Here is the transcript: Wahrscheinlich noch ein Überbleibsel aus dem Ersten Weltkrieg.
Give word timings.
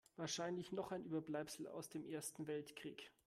Wahrscheinlich 0.17 0.71
noch 0.71 0.91
ein 0.91 1.03
Überbleibsel 1.05 1.67
aus 1.67 1.87
dem 1.89 2.07
Ersten 2.07 2.47
Weltkrieg. 2.47 3.11